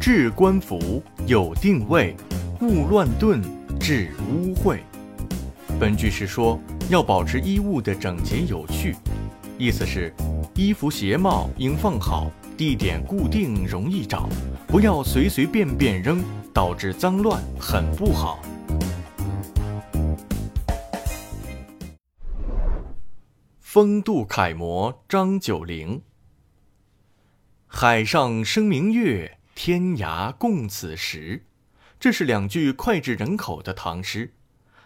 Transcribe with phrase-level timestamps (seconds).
[0.00, 2.14] 置冠服，有定位，
[2.60, 3.42] 勿乱顿，
[3.80, 4.78] 致污秽。
[5.78, 6.58] 本句是说
[6.88, 8.94] 要保持衣物的整洁有序，
[9.58, 10.14] 意思是
[10.54, 14.28] 衣服鞋帽应放好，地点固定，容易找，
[14.68, 16.22] 不要随随便便扔，
[16.54, 18.40] 导致脏乱，很不好。
[23.60, 26.00] 风度楷模张九龄。
[27.66, 31.42] 海上生明月，天涯共此时。
[31.98, 34.32] 这是两句脍炙人口的唐诗。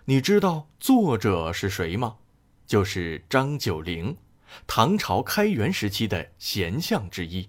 [0.06, 2.16] 你知道作者是谁吗？
[2.66, 4.16] 就是张九龄，
[4.66, 7.48] 唐朝开元时期的贤相之一。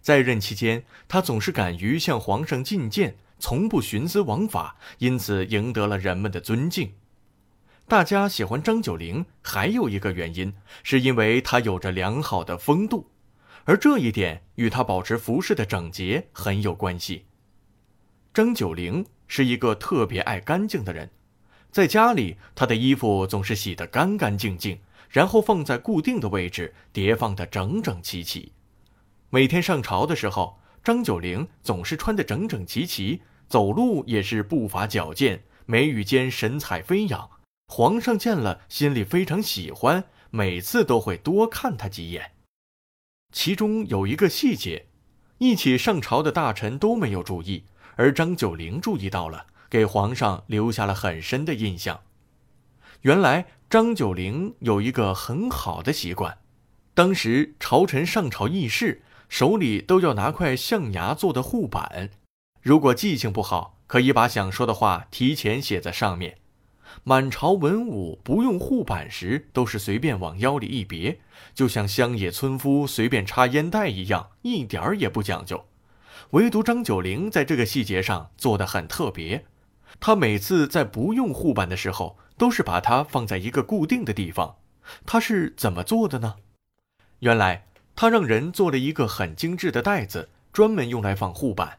[0.00, 6.94] 在任期间，他总是敢于向皇上进谏，从不徇私枉法，因此赢得了人们的尊敬。
[7.86, 13.11] 大家喜欢张九龄，还有一个原因，是因为他有着良好的风度，
[13.64, 17.26] 而这一点与他保持服饰的整洁很有关系。
[18.34, 21.10] 张九龄是一个特别爱干净的人，
[21.70, 28.52] 在家里，他的衣服总是洗得干干净净，然后放在固定的位置，叠放得整整齐齐。
[29.30, 37.30] 每天上朝的时候，张九龄总是穿得整整齐齐，走路也是步伐矫健，眉宇间神采飞扬。
[37.68, 42.31] 皇上见了，心里非常喜欢，每次都会多看他几眼。
[43.32, 44.86] 其中有一个细节，
[45.38, 47.64] 一起上朝的大臣都没有注意，
[47.96, 52.02] 而张九龄注意到了，给皇上留下了很深的印象。
[53.00, 56.38] 原来张九龄有一个很好的习惯，
[56.94, 62.10] 当时朝臣上朝议事，手里都要拿块象牙做的护板，
[62.60, 66.38] 如果记性不好，可以把想说的话提前写在上面。
[67.04, 71.18] 满朝文武不用护板时，都是随便往腰里一别，
[71.54, 75.64] 就像乡野村夫随便插烟袋一样，一点儿也不讲究。
[76.30, 79.44] 唯独张九龄在这个细节上做得很特别，
[80.00, 84.56] 他每次在不用护板的时候，都是把它放在一个固定的地方。
[85.04, 86.36] 他是怎么做的呢？
[87.20, 91.78] 原来他让人做了一个很精致的袋子，专门用来放护板。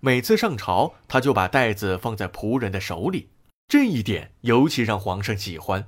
[0.00, 3.28] 每次上朝，他就把袋子放在仆人的手里。
[3.72, 5.86] 这一点尤其让皇上喜欢，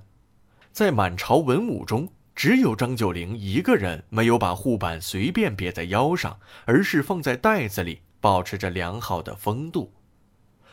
[0.72, 9.92] 在满朝文武中，只有张九龄一个人没有把护板随便别在腰上，而是放在袋子里，保持着良好的风度。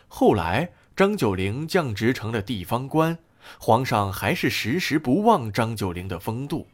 [0.08, 3.20] 后来，张九龄降职成了地方官，
[3.60, 6.70] 皇上还是时时不忘张九龄的风度。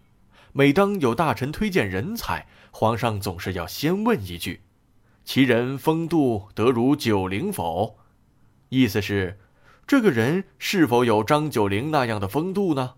[0.54, 4.62] 每当有大臣推荐人才，皇上总是要先问一句
[5.26, 7.98] ：“其人风度得如九龄否？”
[8.70, 9.40] 意思是。
[9.88, 12.96] 这个人是否有张九龄那样的风度呢？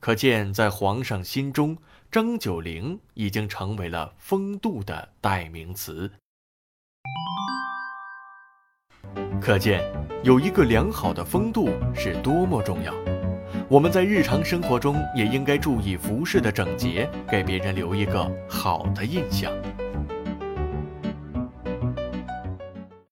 [0.00, 1.78] 可见，在皇上心中，
[2.10, 6.10] 张九龄已经成为了风度的代名词。
[9.40, 9.84] 可见，
[10.24, 12.92] 有一个良好的风度是多么重要。
[13.68, 19.52] 我们在日常生活中也应该注意服饰的整洁，给别人留一个好的印象。